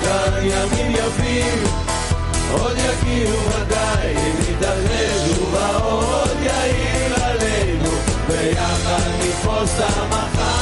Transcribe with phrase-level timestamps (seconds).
[0.00, 1.58] כאן ימים יפים,
[2.52, 7.90] עוד יגיעו ודאי, אם יתעללו באור עוד יאיר עלינו,
[8.28, 10.56] ביחד נתפוס את המחר.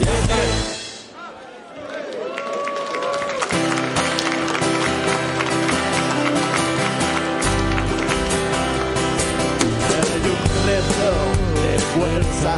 [0.00, 0.76] Yeah, yeah.
[10.66, 12.54] de fuerza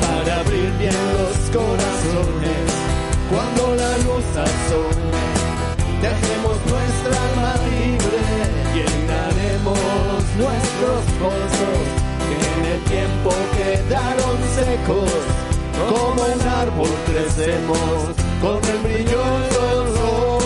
[0.00, 1.19] para abrir bien los
[1.53, 2.67] corazones
[3.29, 5.11] cuando la luz asome.
[6.01, 8.21] Dejemos nuestra alma libre,
[8.75, 9.79] llenaremos
[10.41, 11.81] nuestros pozos
[12.27, 15.11] que en el tiempo quedaron secos.
[15.89, 17.97] Como un árbol crecemos
[18.41, 20.43] con el brillo en ojos.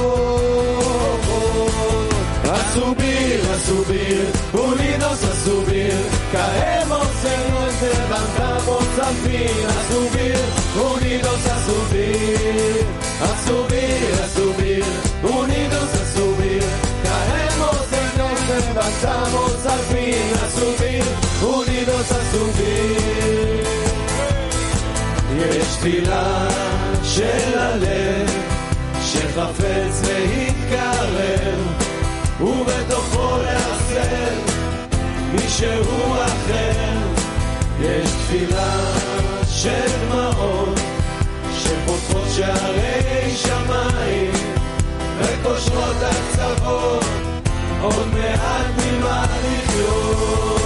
[2.51, 5.93] A subir, a subir, unidos a subir,
[6.33, 6.64] nos
[7.84, 10.38] levantamos al fin, a subir,
[10.92, 12.86] unidos a subir,
[13.28, 14.84] a subir, a subir,
[15.40, 16.62] unidos a subir,
[17.06, 21.04] caemos y nos levantamos al fin, a subir,
[21.58, 23.30] unidos a subir.
[25.40, 26.48] יש תפילה
[27.02, 28.30] של הלב
[29.02, 31.60] שחפץ להתקרב
[32.40, 34.34] ובתוכו לאחסן
[35.32, 37.03] מישהו אחר.
[37.79, 38.95] יש תפילה
[39.47, 40.79] של דמעות
[41.53, 44.31] שפותחות שערי שמיים
[45.19, 47.03] וקושרות הקצוות
[47.81, 50.61] עוד מעט ממה לחיות.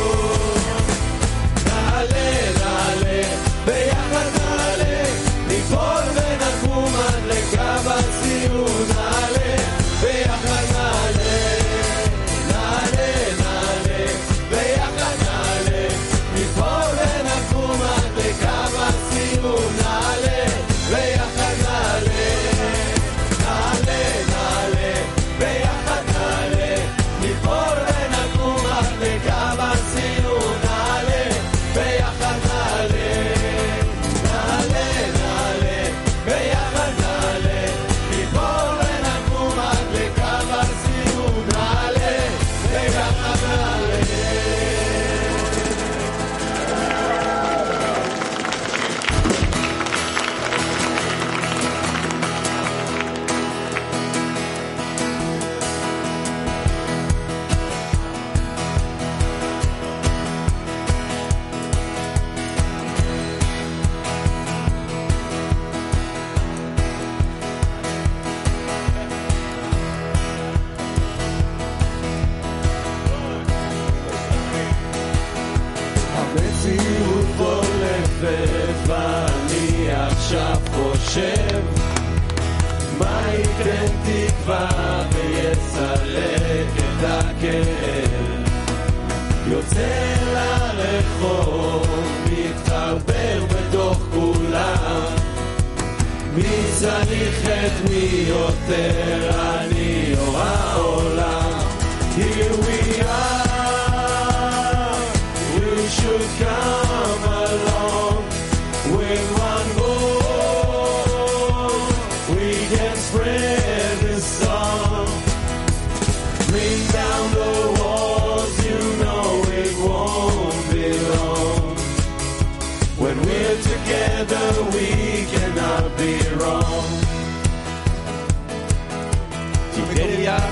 [1.65, 3.21] נעלה, נעלה,
[3.65, 5.03] ביחד נעלה,
[5.47, 8.98] ניפול ונקום עד לקו הציון.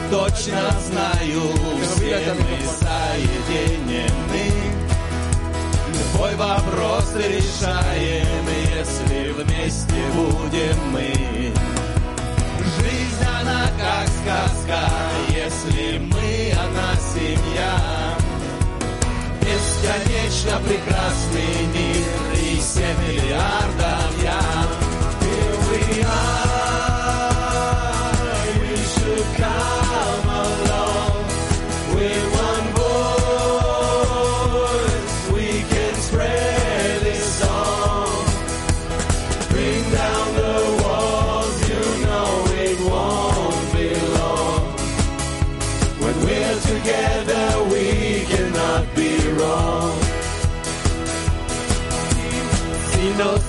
[0.09, 1.41] Точно знаю,
[1.83, 4.51] все мы соединены.
[5.93, 8.45] Любой вопрос решаем,
[8.75, 11.13] если вместе будем мы.
[12.77, 14.89] Жизнь она как сказка,
[15.29, 18.17] если мы, она семья.
[19.41, 24.41] Бесконечно прекрасный мир и семь миллиардов я.
[25.21, 26.46] Here we are,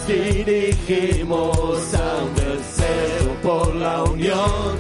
[0.09, 4.77] dirigimos a un deseo por la unión,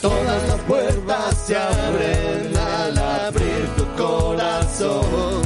[0.00, 5.42] todas las puertas se abren al abrir tu corazón.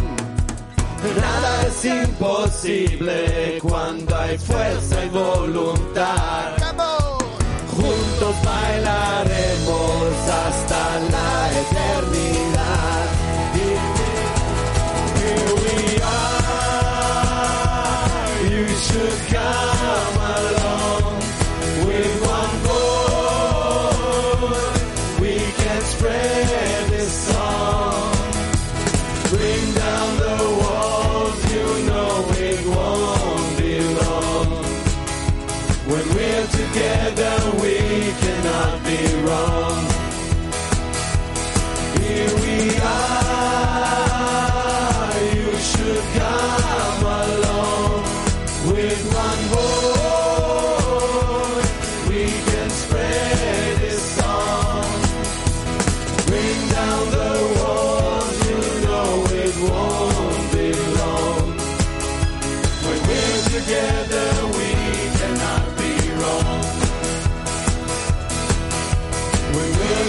[1.20, 6.56] Nada es imposible cuando hay fuerza y voluntad.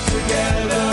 [0.01, 0.86] Together,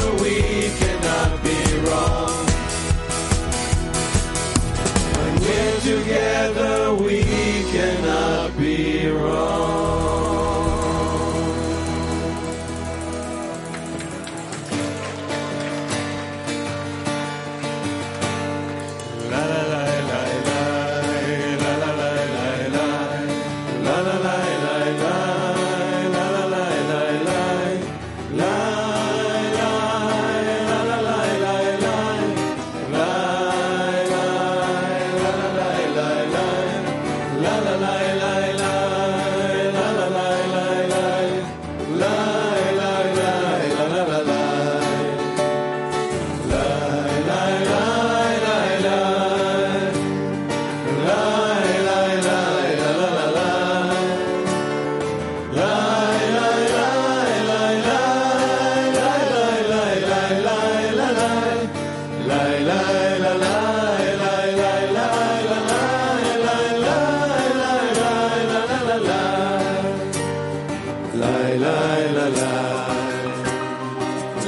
[71.21, 71.35] la
[71.65, 71.77] la
[72.17, 72.55] la la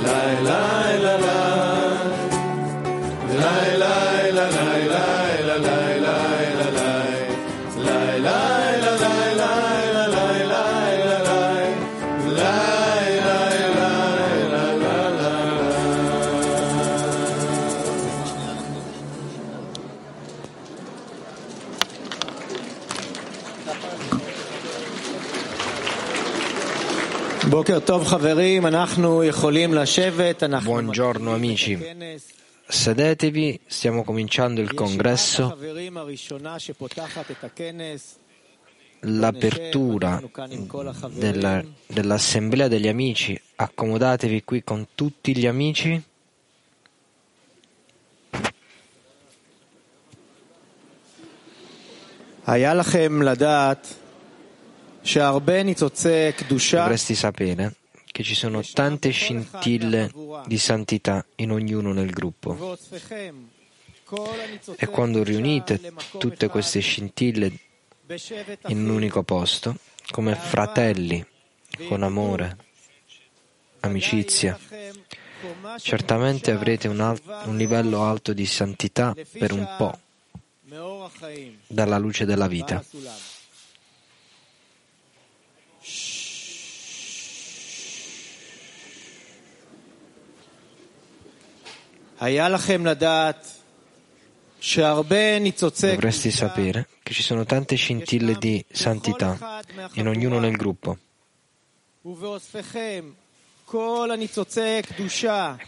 [0.04, 0.95] la lie.
[30.63, 31.77] Buongiorno amici,
[32.67, 35.43] sedetevi, stiamo cominciando il congresso.
[35.43, 38.15] החברים הראשונה שפותחת את הכנס.
[39.03, 40.21] L'apertura
[41.19, 46.01] della- dell'assemblea degli amici, accomodatevi qui con tutti gli amici.
[52.47, 54.04] היה לכם לדעת שהרבה ניצוצי קדושה
[56.70, 57.74] Dovresti sapere
[58.10, 60.10] che ci sono tante scintille
[60.46, 62.76] di santità in ognuno nel gruppo.
[64.76, 67.52] E quando riunite tutte queste scintille
[68.66, 69.76] in un unico posto,
[70.10, 71.24] come fratelli,
[71.88, 72.56] con amore,
[73.80, 74.58] amicizia,
[75.78, 79.98] certamente avrete un, al- un livello alto di santità per un po',
[81.66, 82.82] dalla luce della vita.
[95.90, 99.62] Dovresti sapere che ci sono tante scintille di santità
[99.94, 100.96] in ognuno nel gruppo.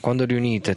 [0.00, 0.76] Quando riunite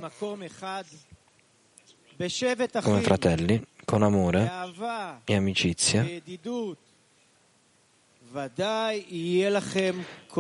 [2.81, 4.51] come fratelli, con amore
[5.23, 6.05] e amicizia,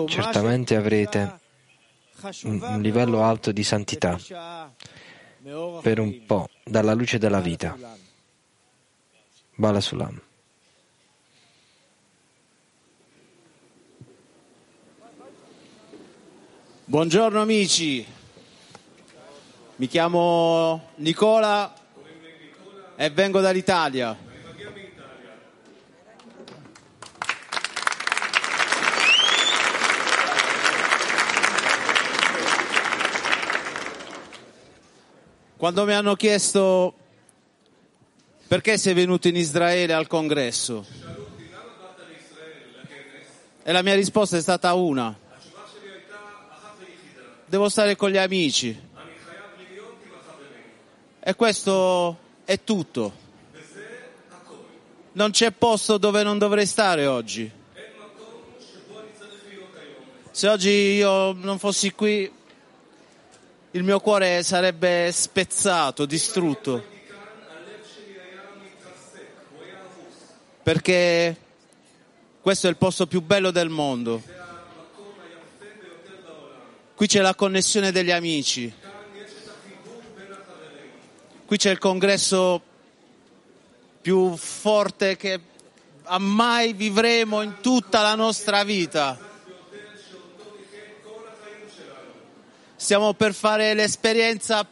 [0.07, 1.39] certamente avrete
[2.43, 4.19] un livello alto di santità
[5.81, 7.75] per un po' dalla luce della vita.
[9.55, 10.21] Bala Sulam.
[16.85, 18.05] Buongiorno amici,
[19.77, 21.73] mi chiamo Nicola
[22.97, 24.30] e vengo dall'Italia.
[35.61, 36.95] Quando mi hanno chiesto
[38.47, 40.83] perché sei venuto in Israele al congresso,
[43.61, 45.15] e la mia risposta è stata una.
[47.45, 48.75] Devo stare con gli amici.
[51.19, 53.13] E questo è tutto.
[55.11, 57.51] Non c'è posto dove non dovrei stare oggi.
[60.31, 62.39] Se oggi io non fossi qui,
[63.71, 66.83] il mio cuore sarebbe spezzato, distrutto.
[70.61, 71.37] Perché
[72.41, 74.21] questo è il posto più bello del mondo.
[76.95, 78.71] Qui c'è la connessione degli amici.
[81.45, 82.61] Qui c'è il congresso
[84.01, 85.39] più forte che
[86.19, 89.30] mai vivremo in tutta la nostra vita.
[92.81, 94.67] Stiamo per fare l'esperienza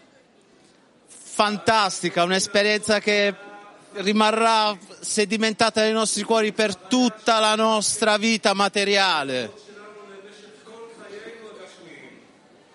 [1.05, 3.35] fantastica, un'esperienza che
[3.97, 9.53] rimarrà sedimentata nei nostri cuori per tutta la nostra vita materiale.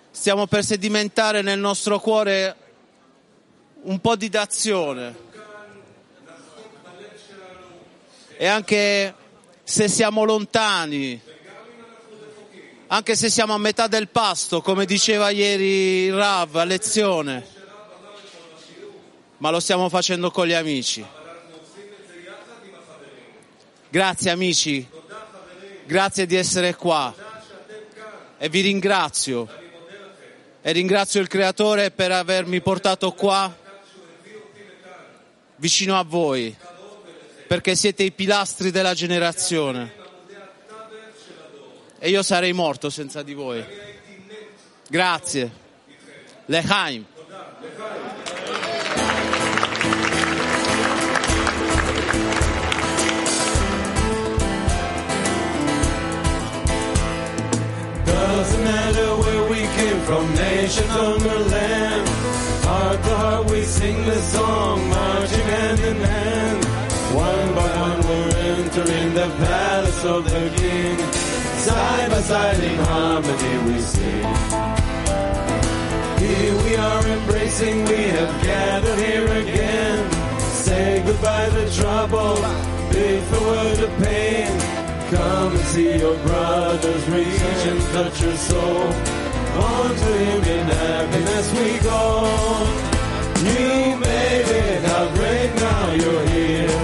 [0.09, 2.55] Stiamo per sedimentare nel nostro cuore
[3.81, 5.15] un po' di d'azione.
[8.37, 9.13] E anche
[9.63, 11.21] se siamo lontani,
[12.87, 17.45] anche se siamo a metà del pasto, come diceva ieri Rav a lezione,
[19.37, 21.05] ma lo stiamo facendo con gli amici.
[23.89, 24.87] Grazie amici,
[25.85, 27.13] grazie di essere qua.
[28.37, 29.47] E vi ringrazio.
[30.61, 33.55] E ringrazio il Creatore per avermi portato qua
[35.57, 36.55] vicino a voi
[37.47, 40.04] perché siete i pilastri della generazione
[42.05, 43.65] e io sarei morto senza di voi.
[44.87, 45.51] Grazie.
[46.45, 47.03] Lechaim.
[58.05, 60.87] Doesn't matter where we came from, nation
[61.23, 62.07] the land.
[62.65, 66.65] Heart to heart we sing this song, marching hand in hand.
[67.15, 71.34] One by one we're entering the palace of the King.
[71.65, 74.25] Side by side in harmony we sing.
[76.21, 80.11] Here we are embracing, we have gathered here again.
[80.65, 82.35] Say goodbye to trouble,
[82.91, 84.45] bid farewell to pain.
[85.09, 88.83] Come and see your brothers reach and touch your soul.
[89.65, 92.27] On to him in happiness we go.
[93.41, 96.77] You made it, how great now you're here.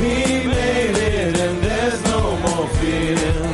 [0.00, 3.47] We made it and there's no more fear.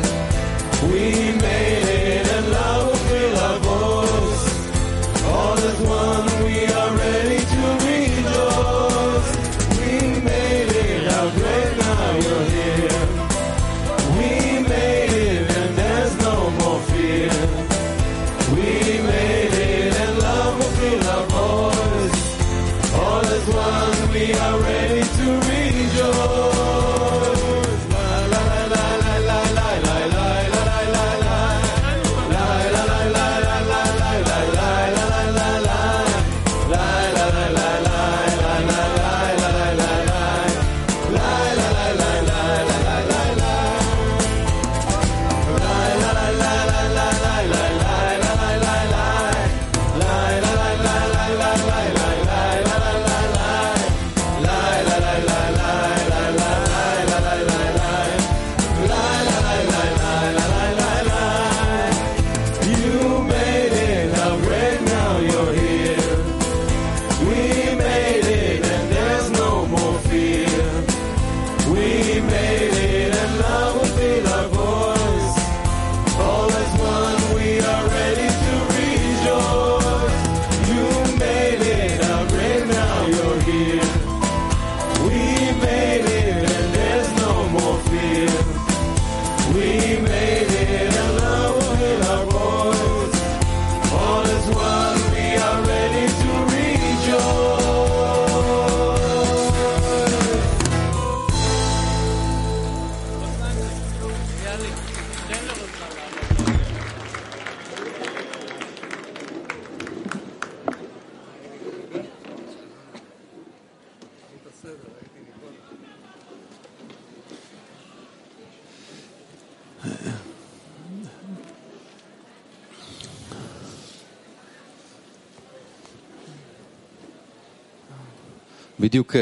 [128.84, 129.22] בדיוק אה,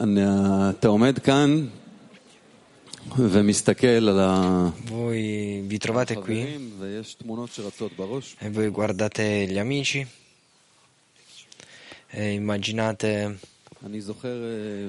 [0.00, 0.20] אני-
[0.70, 1.66] אתה עומד כאן
[3.18, 4.18] ומסתכל על
[4.88, 4.92] Voi
[5.72, 8.36] vi trovate qui החברים ויש תמונות שרצות בראש.
[8.40, 9.18] e voi guardate
[9.48, 10.04] gli amici
[12.12, 13.04] E immaginate
[13.86, 14.88] אני זוכר אה,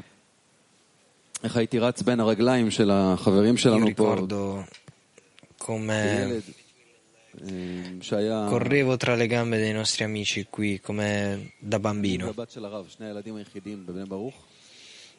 [1.43, 4.63] איך הייתי רץ בין הרגליים של החברים Io שלנו פה, ricordo
[5.63, 6.62] come כילד, אה, שהיה...
[7.42, 8.00] Mm.
[8.48, 12.32] Correvo tra le gambe dei nostri amici qui come da bambino.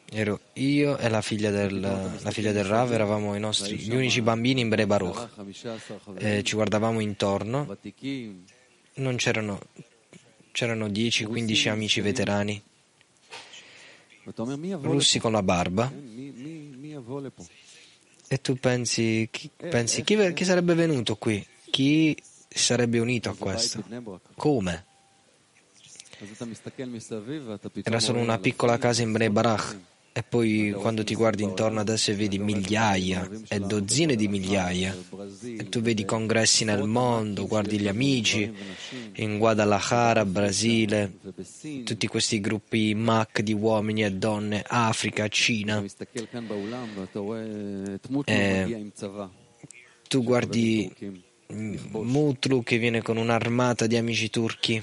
[0.08, 4.60] Ero io e la figlia del, la figlia del Rav, eravamo nostri, gli unici bambini
[4.60, 5.28] in Bre Baruch.
[6.16, 7.76] E eh, ci guardavamo intorno,
[8.94, 9.60] non c'erano,
[10.52, 12.62] c'erano 10-15 amici veterani,
[14.80, 15.92] russi con la barba.
[18.28, 21.44] E tu pensi, chi, pensi chi, chi sarebbe venuto qui?
[21.76, 22.16] chi
[22.48, 23.84] sarebbe unito a questo?
[24.34, 24.86] Come?
[27.82, 29.76] Era solo una piccola casa in Bnei Barach
[30.10, 34.96] e poi quando ti guardi intorno adesso e vedi migliaia e dozzine di migliaia
[35.42, 38.50] e tu vedi congressi nel mondo, guardi gli amici
[39.16, 41.18] in Guadalajara, Brasile,
[41.84, 45.84] tutti questi gruppi MAC di uomini e donne, Africa, Cina.
[48.24, 48.92] E
[50.08, 54.82] tu guardi Mm, Mutlu che viene con un'armata di amici turchi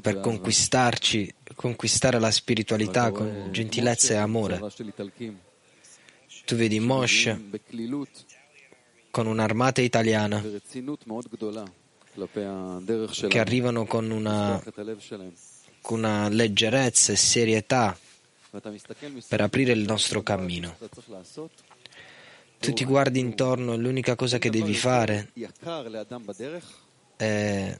[0.00, 4.60] per conquistarci, conquistare la spiritualità con gentilezza e amore.
[6.44, 7.50] Tu vedi Moshe
[9.10, 10.44] con un'armata italiana
[13.28, 14.62] che arrivano con una,
[15.80, 17.98] con una leggerezza e serietà
[19.28, 20.76] per aprire il nostro cammino
[22.58, 25.30] tu ti guardi intorno e l'unica cosa che devi fare
[27.16, 27.78] è...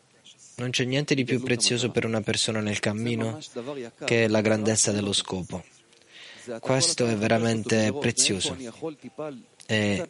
[0.59, 3.39] Non c'è niente di più prezioso per una persona nel cammino
[4.07, 5.63] che la grandezza dello scopo.
[6.61, 8.57] Questo è veramente prezioso
[9.67, 10.09] e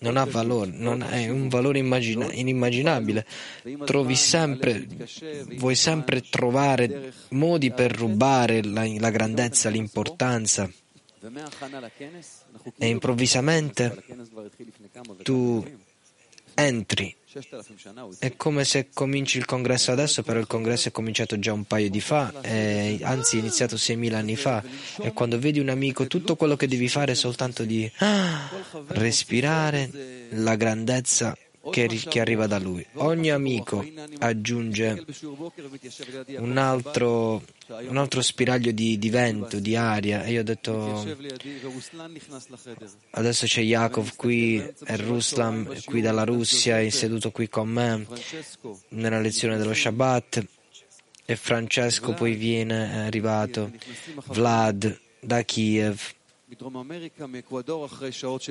[0.00, 3.26] non ha valore, non è un valore immagina- inimmaginabile.
[3.84, 4.86] Trovi sempre,
[5.56, 10.70] vuoi sempre trovare modi per rubare la, la grandezza, l'importanza
[12.76, 14.04] e improvvisamente
[15.22, 15.64] tu
[16.54, 17.14] entri.
[18.18, 21.88] È come se cominci il congresso adesso, però il congresso è cominciato già un paio
[21.88, 24.62] di fa, eh, anzi è iniziato 6.000 anni fa.
[25.00, 28.50] E quando vedi un amico, tutto quello che devi fare è soltanto di ah,
[28.88, 29.90] respirare
[30.30, 31.36] la grandezza
[31.70, 32.84] che, che arriva da lui.
[32.94, 33.84] Ogni amico
[34.18, 35.04] aggiunge
[36.36, 37.42] un altro,
[37.88, 40.22] un altro spiraglio di, di, vento, di aria.
[40.24, 41.04] E io ho detto,
[43.10, 48.06] adesso c'è Yakov qui e Ruslan qui dalla Russia, è seduto qui con me
[48.90, 50.46] nella lezione dello Shabbat.
[51.30, 53.70] E Francesco poi viene, è arrivato,
[54.28, 56.16] Vlad da Kiev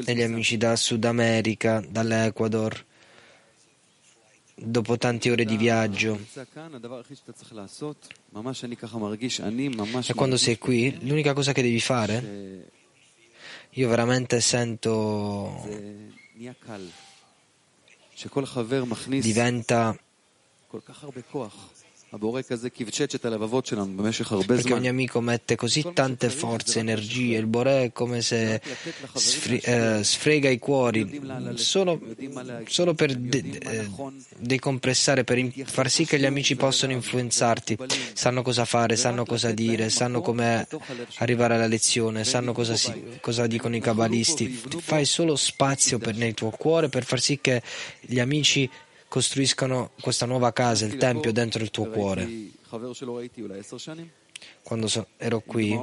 [0.06, 2.86] e gli amici da Sud America, dall'Ecuador,
[4.60, 6.20] dopo tante ore di viaggio.
[10.06, 12.72] E quando sei qui, l'unica cosa che devi fare,
[13.70, 15.64] io veramente sento
[19.22, 19.96] diventa
[24.46, 28.62] perché ogni amico mette così tante forze, energie, il Boré è come se
[29.14, 31.20] sfri, eh, sfrega i cuori.
[31.56, 32.00] Solo,
[32.66, 33.90] solo per de, eh,
[34.38, 37.78] decompressare, per far sì che gli amici possano influenzarti,
[38.14, 40.66] sanno cosa fare, sanno cosa dire, sanno come
[41.18, 44.48] arrivare alla lezione, sanno cosa, si, cosa dicono i cabalisti.
[44.80, 47.62] Fai solo spazio per, nel tuo cuore per far sì che
[48.00, 48.70] gli amici
[49.08, 52.28] costruiscono questa nuova casa, il Tempio, dentro il tuo cuore.
[54.62, 55.80] Quando so, ero qui,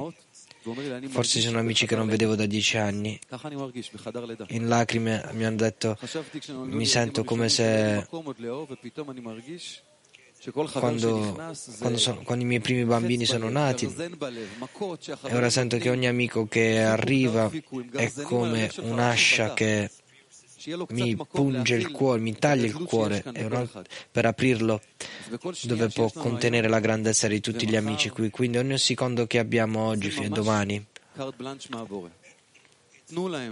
[1.09, 3.19] forse sono amici che non vedevo da dieci anni,
[4.47, 5.97] in lacrime mi hanno detto,
[6.49, 8.07] mi sento come se...
[10.51, 11.33] Quando,
[11.79, 16.45] quando, sono, quando, i miei primi bambini sono nati e ora sento che ogni amico
[16.45, 17.49] che arriva
[17.93, 19.89] è come un'ascia che
[20.89, 23.23] mi punge il cuore, mi taglia il cuore
[24.11, 24.81] per aprirlo
[25.63, 28.29] dove può contenere la grandezza di tutti gli amici qui.
[28.29, 30.85] Quindi ogni secondo che abbiamo oggi fino a domani.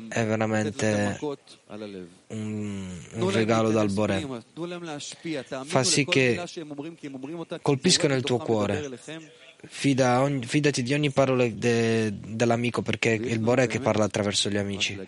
[0.10, 1.19] È veramente
[2.28, 4.26] un, un, regalo dal Borè.
[5.65, 6.43] Fa sì che
[7.62, 8.99] colpiscano il tuo cuore.
[9.65, 14.49] Fida ogni, fidati di ogni parola de, dell'amico perché è il Borè che parla attraverso
[14.49, 14.99] gli amici.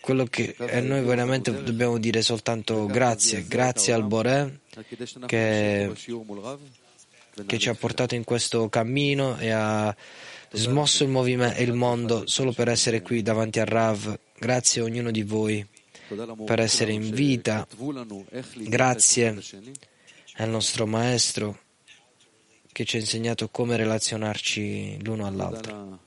[0.00, 4.60] Quello che eh, noi veramente dobbiamo dire soltanto grazie, grazie al Boré
[5.26, 5.92] che,
[7.46, 9.94] che ci ha portato in questo cammino e ha
[10.52, 14.16] smosso il, movime- il mondo solo per essere qui davanti al Rav.
[14.38, 15.66] Grazie a ognuno di voi
[16.44, 17.66] per essere in vita.
[18.54, 19.42] Grazie
[20.36, 21.58] al nostro maestro
[22.70, 25.98] che ci ha insegnato come relazionarci l'uno all'altro.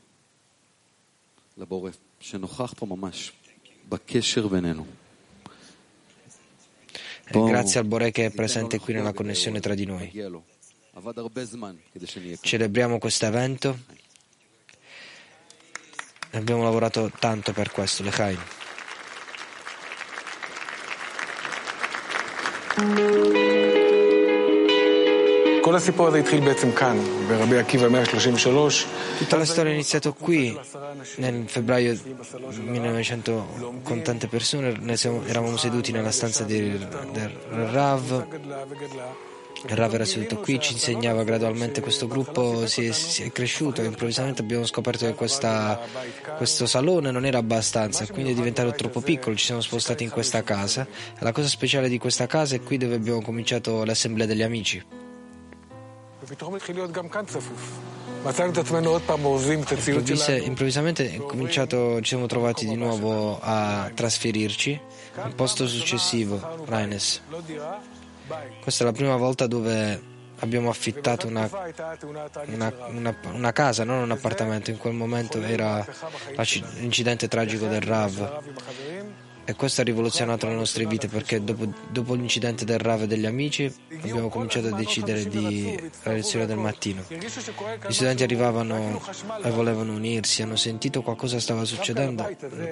[7.25, 10.09] Eh, grazie al Bore che è presente qui nella connessione tra di noi.
[12.39, 13.77] Celebriamo questo evento.
[16.31, 18.39] Abbiamo lavorato tanto per questo, Lechaim.
[29.17, 30.59] Tutta la storia è iniziata qui,
[31.15, 31.97] nel febbraio
[32.59, 34.97] 1900, con tante persone.
[34.97, 36.85] Siamo, eravamo seduti nella stanza del,
[37.71, 38.27] Rav.
[39.65, 43.81] Il Rav era seduto qui, ci insegnava gradualmente questo gruppo, si è, si è cresciuto
[43.81, 45.79] e improvvisamente abbiamo scoperto che questa,
[46.35, 50.43] questo salone non era abbastanza, quindi è diventato troppo piccolo, ci siamo spostati in questa
[50.43, 50.85] casa.
[51.19, 55.11] La cosa speciale di questa casa è qui dove abbiamo cominciato l'assemblea degli amici.
[56.22, 57.78] ופתאום התחיל להיות גם כאן צפוף.
[58.24, 60.44] מצאנו את עצמנו עוד פעם אורזים את הציוד Improvvise- שלנו.
[60.46, 64.80] improvvisamente è cominciato- ci siamo trovati di nuovo a trasferirci.
[65.28, 66.36] Il posto successivo,
[66.68, 67.20] Raines.
[67.30, 67.74] לא דירה,
[68.28, 68.64] בית.
[68.64, 70.00] Questa è la prima volta dove
[70.44, 72.96] abbiamo affittato una, תקופה הייתה התאונה הטרגית una- של רב.
[72.98, 74.70] una- una casa, non un appartamento.
[74.70, 75.70] In quel momento era
[76.36, 78.14] la ci- l'incidente tragico del Rav.
[79.45, 83.25] E questo ha rivoluzionato le nostre vite perché dopo, dopo l'incidente del RAV e degli
[83.25, 87.03] amici abbiamo cominciato a decidere di la lezione del mattino.
[87.09, 89.01] Gli studenti arrivavano
[89.43, 92.29] e volevano unirsi, hanno sentito qualcosa stava succedendo,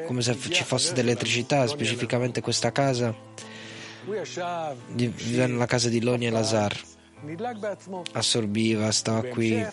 [0.08, 3.14] come se ci fosse dell'elettricità, specificamente questa casa,
[4.06, 6.80] la casa di Loni e Lazar.
[8.14, 9.64] Assorbiva, stava qui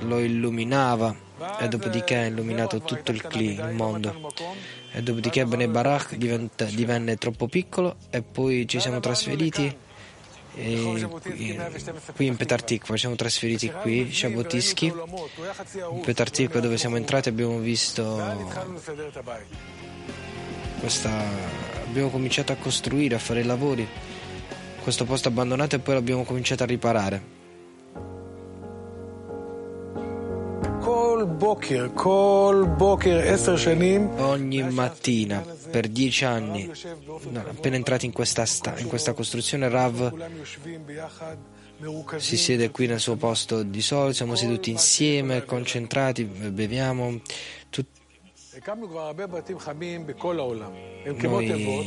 [0.00, 1.14] lo illuminava
[1.60, 4.32] e dopodiché ha illuminato tutto il Kli, il mondo.
[4.92, 9.88] E dopodiché Bene Barak divente, divenne troppo piccolo e poi ci siamo trasferiti
[10.56, 11.08] e
[12.14, 18.20] qui in Petartikva, siamo trasferiti qui, Shabotisky, in Petartikva dove siamo entrati abbiamo visto
[20.80, 21.10] questa...
[21.86, 23.86] abbiamo cominciato a costruire, a fare i lavori,
[24.82, 27.39] questo posto abbandonato e poi l'abbiamo cominciato a riparare.
[34.18, 36.70] Ogni mattina, per dieci anni,
[37.34, 40.12] appena entrati in questa, sta, in questa costruzione, Rav
[42.16, 47.20] si siede qui nel suo posto di solito, siamo seduti insieme, concentrati, beviamo.
[51.20, 51.84] Noi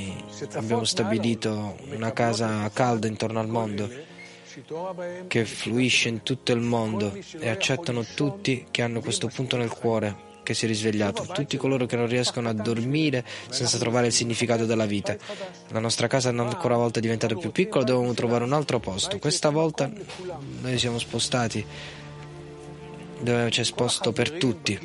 [0.53, 4.11] abbiamo stabilito una casa calda intorno al mondo
[5.27, 10.31] che fluisce in tutto il mondo e accettano tutti che hanno questo punto nel cuore
[10.43, 14.65] che si è risvegliato, tutti coloro che non riescono a dormire senza trovare il significato
[14.65, 15.15] della vita.
[15.69, 19.17] La nostra casa è ancora una volta diventata più piccola, dovevamo trovare un altro posto.
[19.19, 19.89] Questa volta
[20.61, 21.65] noi siamo spostati
[23.21, 24.79] dove c'è posto per tutti.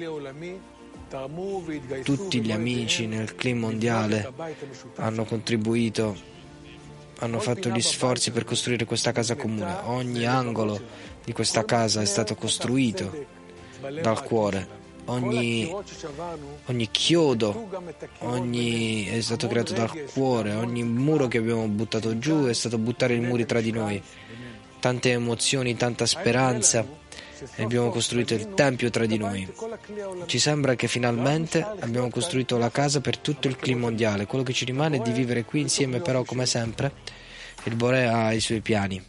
[2.03, 4.33] Tutti gli amici nel clima mondiale
[4.97, 6.37] hanno contribuito
[7.19, 9.77] hanno fatto gli sforzi per costruire questa casa comune.
[9.85, 10.81] Ogni angolo
[11.25, 13.27] di questa casa è stato costruito
[14.01, 14.77] dal cuore.
[15.07, 15.75] Ogni,
[16.67, 17.71] ogni chiodo
[18.19, 23.15] ogni, è stato creato dal cuore, ogni muro che abbiamo buttato giù è stato buttare
[23.15, 24.03] i muri tra di noi.
[24.79, 26.87] Tante emozioni, tanta speranza
[27.55, 29.51] e abbiamo costruito il Tempio tra di noi.
[30.27, 34.27] Ci sembra che finalmente abbiamo costruito la casa per tutto il clima mondiale.
[34.27, 36.93] Quello che ci rimane è di vivere qui insieme, però, come sempre,
[37.65, 39.05] il Borea ha i suoi piani.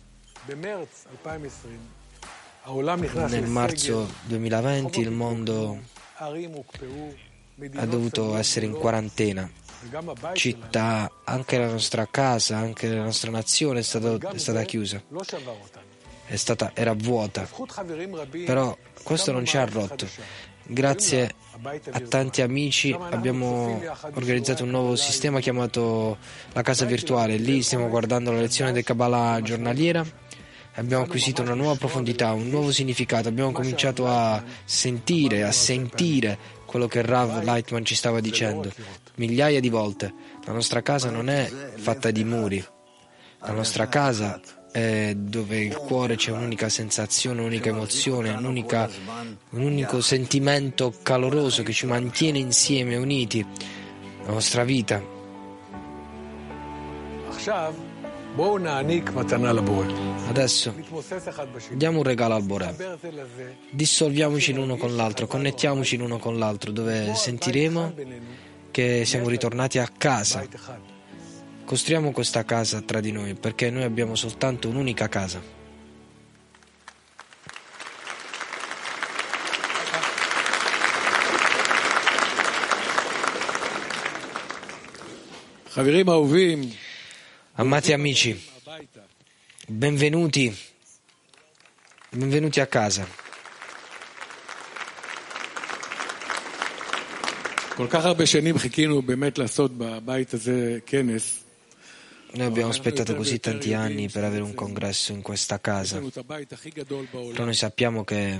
[3.27, 5.79] Nel marzo 2020 il mondo
[6.15, 9.49] ha dovuto essere in quarantena.
[10.33, 15.01] Città, anche la nostra casa, anche la nostra nazione è stata, è stata chiusa
[16.37, 17.47] stata, era vuota,
[18.45, 20.07] però questo non ci ha rotto.
[20.71, 21.33] Grazie
[21.89, 23.81] a tanti amici abbiamo
[24.13, 26.17] organizzato un nuovo sistema chiamato
[26.53, 30.05] la casa virtuale, lì stiamo guardando la lezione del Kabbalah giornaliera.
[30.75, 36.87] Abbiamo acquisito una nuova profondità, un nuovo significato, abbiamo cominciato a sentire, a sentire quello
[36.87, 38.71] che Rav Lightman ci stava dicendo.
[39.15, 40.13] Migliaia di volte.
[40.45, 42.63] La nostra casa non è fatta di muri,
[43.39, 44.39] la nostra casa
[44.71, 48.89] eh, dove il cuore c'è un'unica sensazione, un'unica emozione, un'unica,
[49.51, 53.45] un unico sentimento caloroso che ci mantiene insieme, uniti,
[54.25, 55.01] la nostra vita.
[60.27, 60.73] Adesso
[61.71, 62.99] diamo un regalo al Bore,
[63.71, 67.93] dissolviamoci l'uno con l'altro, connettiamoci l'uno con l'altro, dove sentiremo
[68.71, 70.45] che siamo ritornati a casa.
[71.69, 75.39] Costruiamo questa casa tra di noi perché noi abbiamo soltanto un'unica casa.
[87.53, 88.43] Amati amici,
[89.67, 90.57] benvenuti,
[92.09, 93.07] benvenuti a casa.
[97.75, 101.48] כל כך הרבה שנים חיכינו באמת לעשות בבית הזה כנס.
[102.31, 107.53] Noi abbiamo aspettato così tanti anni per avere un congresso in questa casa, però noi
[107.55, 108.39] sappiamo che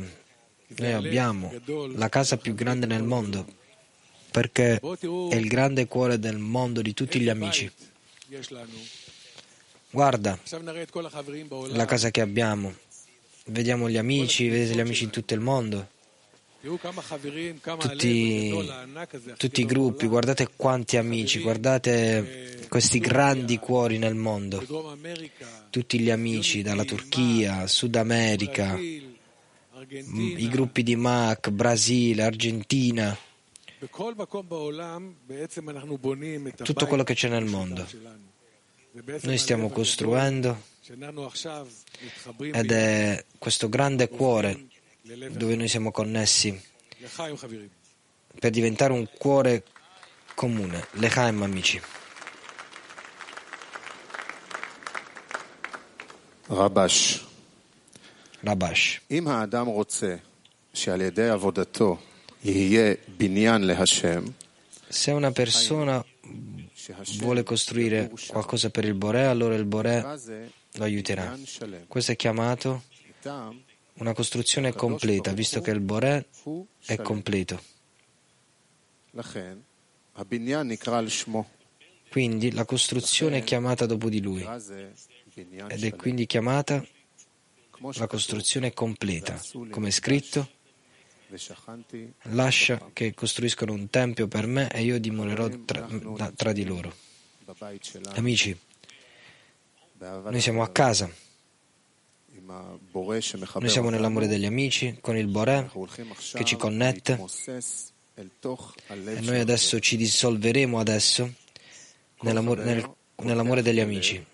[0.68, 1.52] noi abbiamo
[1.96, 3.46] la casa più grande nel mondo,
[4.30, 7.72] perché è il grande cuore del mondo di tutti gli amici.
[9.90, 10.38] Guarda
[11.70, 12.76] la casa che abbiamo,
[13.46, 15.98] vediamo gli amici, vedete gli amici in tutto il mondo
[17.78, 18.54] tutti,
[19.38, 24.62] tutti i gruppi, guardate quanti amici, guardate questi grandi cuori nel mondo,
[25.70, 29.08] tutti gli amici dalla Turchia, Sud America, mm,
[30.38, 33.18] i gruppi di MAC, Brasile, Argentina,
[36.64, 37.88] tutto quello che c'è nel mondo.
[39.22, 40.62] Noi stiamo costruendo
[42.52, 44.68] ed è questo grande cuore
[45.02, 46.62] dove noi siamo connessi
[48.40, 49.64] per diventare un cuore
[50.36, 50.88] comune.
[50.92, 51.82] Lechaim, amici.
[56.48, 57.26] Rabash.
[58.42, 59.02] Rabash.
[64.88, 66.06] Se una persona
[67.18, 70.02] vuole costruire qualcosa per il Boré, allora il Boré
[70.74, 71.38] lo aiuterà.
[71.88, 72.84] Questo è chiamato
[74.00, 76.28] una costruzione completa, visto che il Boré
[76.86, 77.62] è completo.
[82.10, 84.46] Quindi la costruzione è chiamata dopo di lui.
[85.34, 86.86] Ed è quindi chiamata
[87.94, 90.50] la costruzione completa, come è scritto.
[92.24, 95.88] Lascia che costruiscono un tempio per me e io dimorerò tra,
[96.36, 96.92] tra di loro.
[98.16, 98.58] Amici,
[100.00, 101.10] noi siamo a casa.
[102.42, 105.70] Noi siamo nell'amore degli amici, con il Boré
[106.34, 107.24] che ci connette.
[108.16, 111.34] e noi adesso ci dissolveremo adesso
[112.22, 114.26] nell'amore, nel, nell'amore degli amici.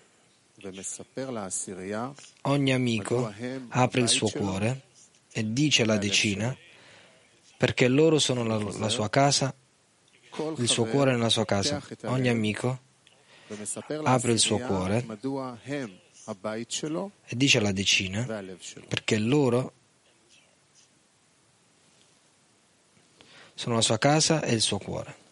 [2.42, 3.32] Ogni amico
[3.68, 4.82] apre il suo cuore
[5.32, 6.56] e dice alla decina
[7.56, 9.54] perché loro sono la, la sua casa,
[10.56, 11.82] il suo cuore è nella sua casa.
[12.04, 12.80] Ogni amico
[14.02, 15.04] apre il suo cuore
[17.26, 18.24] e dice alla decina,
[18.88, 19.72] perché loro
[23.54, 25.25] sono la sua casa e il suo cuore.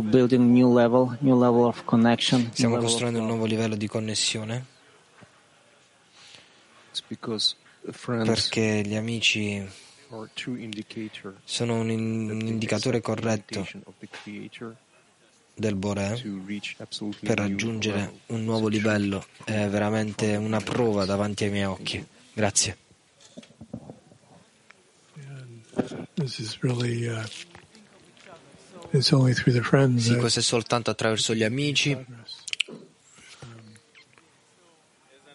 [0.00, 2.40] Level, new level of connection.
[2.42, 4.66] new Stiamo level of costruendo un nuovo livello di connessione
[6.90, 7.56] It's because
[7.90, 9.66] friends perché gli amici
[11.44, 14.76] sono un, in- un indicatore corretto invitation of the Creator
[15.54, 19.24] del Boré to reach absolutely per new raggiungere un nuovo livello.
[19.44, 22.04] È veramente una prova davanti ai miei occhi.
[22.32, 22.76] Grazie.
[26.14, 28.40] This is really, uh, it's only through the
[28.72, 28.81] friends
[30.00, 31.96] Sì, questo è soltanto attraverso gli amici.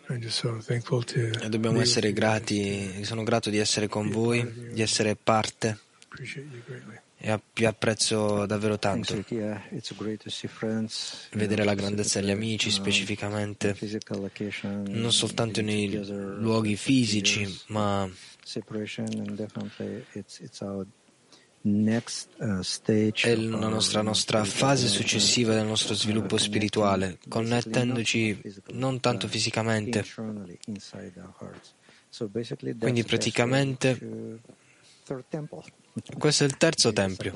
[0.10, 3.04] I'm just so thankful to e dobbiamo essere grati.
[3.04, 5.80] Sono grato di essere con voi, di essere parte.
[7.20, 9.16] E vi apprezzo davvero tanto.
[9.16, 9.24] You
[11.32, 13.76] Vedere la grandezza degli amici um, specificamente,
[14.86, 18.10] non soltanto nei luoghi fisici, ma
[23.16, 29.00] è of la nostra, nostra fase successiva del nostro uh, sviluppo spirituale, connettendoci physically, non
[29.00, 30.06] tanto but fisicamente,
[32.80, 34.40] Quindi praticamente uh,
[36.18, 37.36] questo è il terzo tempio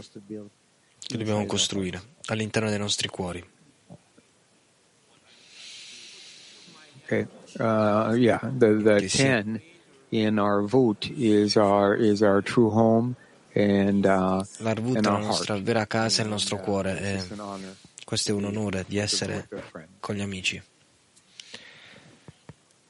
[0.99, 3.43] che dobbiamo costruire all'interno dei nostri cuori.
[7.03, 7.27] Okay.
[7.59, 9.61] Uh, yeah, the the ten
[10.11, 13.15] in our vote is our is our true home
[13.53, 17.01] and uh, L'Arvut è and la nostra vera casa e il nostro And, uh, cuore
[17.01, 19.47] e honor questo è un onore di essere
[19.99, 20.61] con gli amici.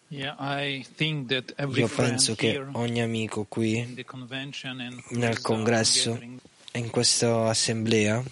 [0.07, 4.03] Yeah, I think that every Io friend penso che here ogni amico in qui the
[4.03, 6.39] convention and who nel uh, congresso gathering
[6.71, 8.23] e in questa assemblea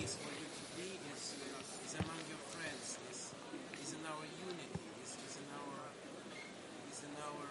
[0.00, 1.34] place for you to be is,
[1.84, 3.34] is among your friends, is,
[3.82, 5.76] is in our unity, is, is in our
[6.88, 7.44] is in our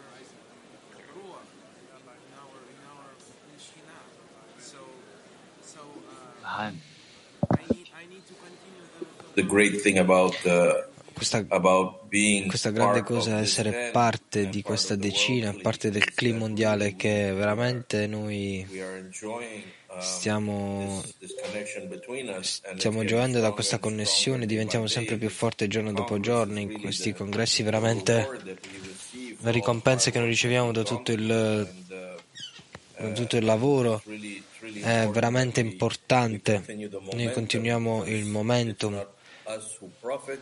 [1.13, 1.49] ruach,
[1.83, 3.09] in our in our
[3.51, 3.97] in Shina.
[4.57, 4.81] So
[5.62, 6.71] so uh, I
[7.69, 9.38] need I need to continue the, the great thing about uh,
[11.19, 16.39] questa, about being questa grande cosa è essere parte di questa decina, parte del clima
[16.39, 21.03] mondiale che veramente noi uh, stiamo,
[22.39, 27.13] stiamo it's gioendo da questa connessione, diventiamo sempre più forti giorno dopo giorno in questi
[27.13, 28.27] congressi veramente
[29.41, 34.01] la ricompensa che noi riceviamo da tutto il, uh, da tutto il lavoro
[34.81, 36.63] è veramente importante.
[37.12, 39.17] Noi continuiamo il momentum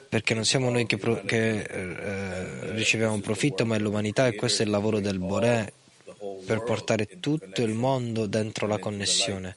[0.10, 4.62] perché non siamo noi che, pro- che, eh, riceviamo profitto, ma è l'umanità e questo
[4.62, 5.74] è il lavoro del Boré
[6.46, 9.56] per portare tutto il mondo dentro la connessione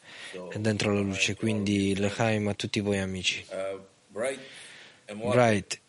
[0.52, 1.34] e dentro la luce.
[1.34, 3.44] Quindi Lechaim a tutti voi amici.
[3.50, 3.80] uh,
[5.30, 5.80] bright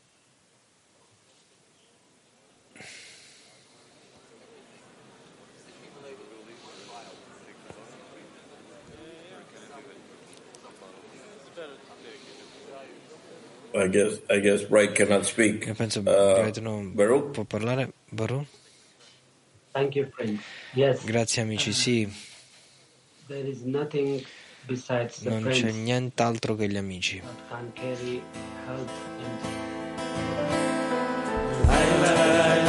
[13.74, 15.66] I guess I guess Bright cannot speak.
[15.66, 16.04] io penso Uh,
[16.42, 17.32] Bright non Baruch?
[17.32, 17.94] può parlare.
[18.10, 18.46] Baru?
[19.72, 20.38] Thank you, friend.
[20.74, 22.12] Yes, Grazie amici, sì,
[23.28, 24.22] there is nothing
[24.68, 27.22] besides the non c'è nient'altro che gli amici.
[27.22, 28.82] that
[32.16, 32.61] can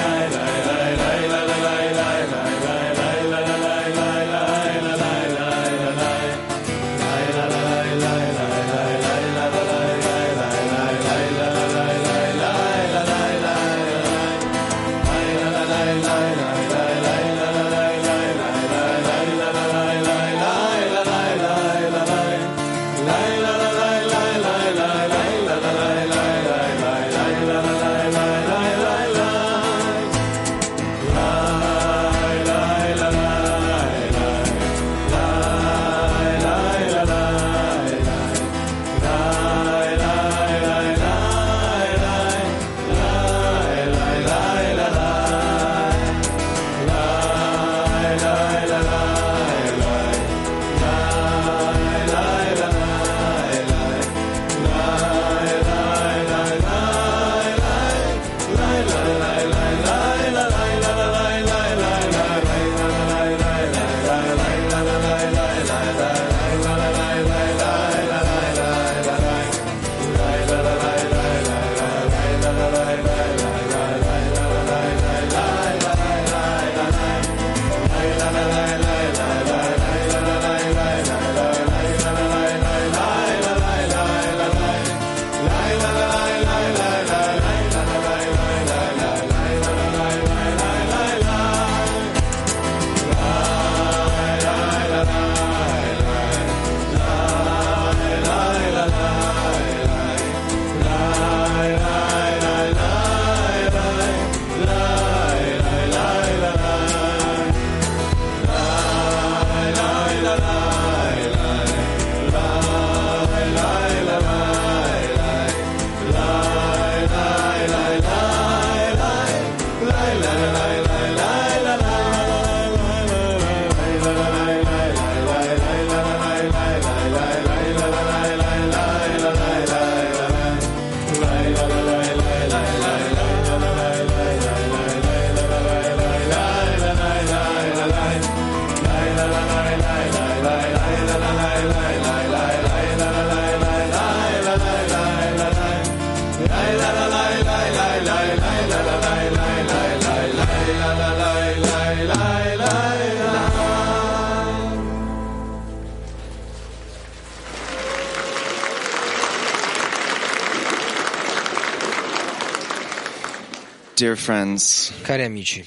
[164.12, 165.66] Dear friends, Cari amici,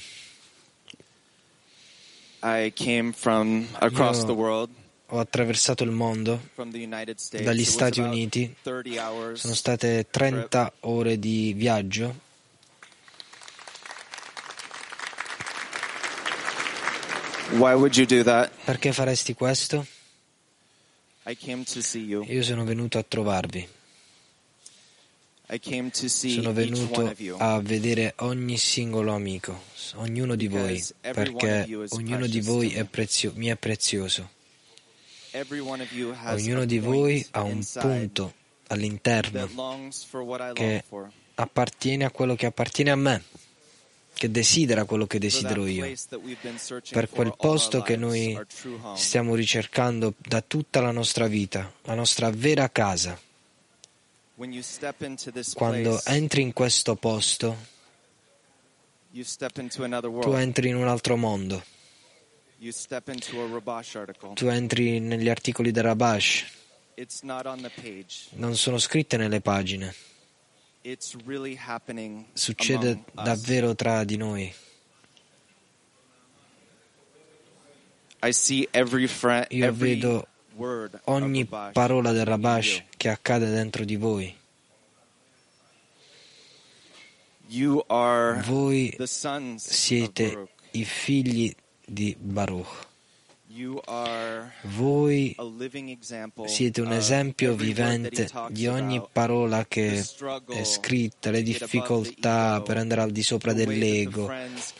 [2.44, 4.70] I came from across the world,
[5.06, 6.40] ho attraversato il mondo
[7.42, 9.40] dagli Stati Uniti, 30 hours.
[9.40, 12.14] sono state 30 ore di viaggio.
[18.64, 19.84] Perché faresti questo?
[21.24, 23.58] Io sono venuto a trovarvi.
[23.58, 29.62] I came to see Sono venuto a vedere ogni singolo amico,
[29.94, 34.30] ognuno di voi, perché ognuno di voi è prezio- mi è prezioso.
[36.24, 38.34] Ognuno di voi ha un punto
[38.66, 39.48] all'interno
[40.52, 40.82] che
[41.34, 43.22] appartiene a quello che appartiene a me,
[44.14, 45.92] che desidera quello che desidero io,
[46.90, 48.36] per quel posto che noi
[48.96, 53.16] stiamo ricercando da tutta la nostra vita, la nostra vera casa.
[53.18, 54.25] When you step into this
[55.54, 57.56] Quando entri in questo posto,
[60.20, 61.64] tu entri in un altro mondo,
[64.34, 66.44] tu entri negli articoli del Rabash,
[68.32, 69.94] non sono scritte nelle pagine,
[72.34, 74.54] succede davvero tra di noi.
[79.48, 80.28] Io vedo
[81.04, 84.34] ogni parola del Rabash che accade dentro di voi.
[88.44, 88.96] Voi
[89.56, 91.54] siete i figli
[91.84, 92.94] di Baruch.
[94.62, 95.34] Voi
[96.46, 100.04] siete un esempio vivente di ogni parola che
[100.48, 104.30] è scritta, le difficoltà per andare al di sopra dell'ego,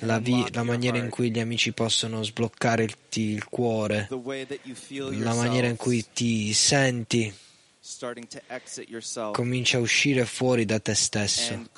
[0.00, 5.34] la, vi- la maniera in cui gli amici possono sbloccare il, ti- il cuore, la
[5.34, 7.32] maniera in cui ti senti,
[7.80, 11.68] starting to exit yourself cominci a uscire fuori da te stesso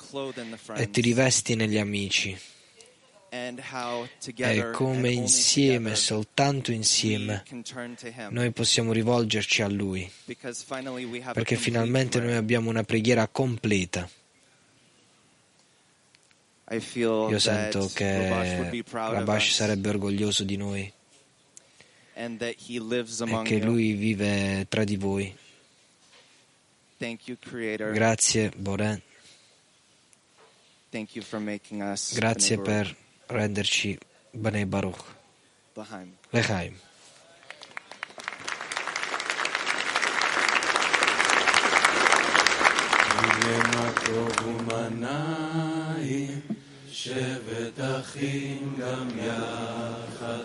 [0.75, 2.35] e ti rivesti negli amici.
[3.29, 7.43] E come insieme, soltanto insieme,
[8.29, 10.09] noi possiamo rivolgerci a Lui,
[11.33, 14.09] perché finalmente noi abbiamo una preghiera completa.
[17.29, 20.91] Io sento che Rabash sarebbe orgoglioso di noi.
[23.43, 23.65] e che.
[23.65, 25.35] Lui vive tra di voi.
[27.93, 28.51] Grazie,
[31.81, 32.95] us Grazie per
[33.29, 33.97] renderci
[34.33, 35.03] Bnei Baruch.
[36.33, 36.73] L'chaim.
[44.89, 46.39] ומנעים,
[46.91, 50.43] שבט אחים גם יחד.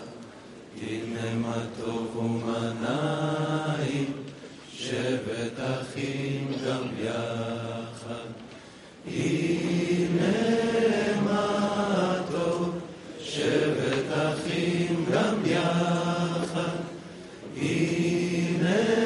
[0.81, 4.13] הנה מה טוב ומנעים,
[4.73, 8.29] שבט אחים גם יחד.
[9.07, 11.04] הנה
[18.65, 19.04] Amen.